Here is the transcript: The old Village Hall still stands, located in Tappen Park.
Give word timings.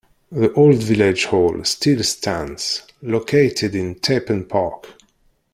The 0.31 0.51
old 0.53 0.81
Village 0.81 1.25
Hall 1.25 1.63
still 1.63 2.01
stands, 2.01 2.81
located 3.03 3.75
in 3.75 3.93
Tappen 3.99 4.49
Park. 4.49 4.87